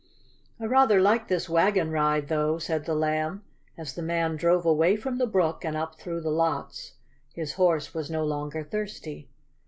[0.59, 3.43] "I rather like this wagon ride, though," said the Lamb,
[3.77, 6.93] as the man drove away from the brook and up through the lots.
[7.35, 9.27] His horse was no longer thirsty.